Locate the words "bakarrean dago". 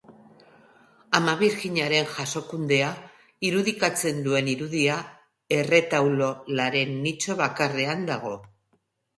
7.47-8.35